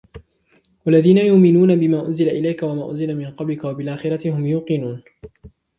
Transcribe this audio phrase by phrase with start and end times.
[0.85, 5.03] وَالَّذِينَ يُؤْمِنُونَ بِمَا أُنْزِلَ إِلَيْكَ وَمَا أُنْزِلَ مِنْ قَبْلِكَ وَبِالْآخِرَةِ هُمْ يُوقِنُونَ